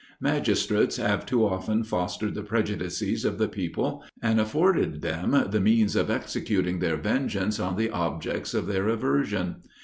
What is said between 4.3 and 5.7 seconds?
afforded them the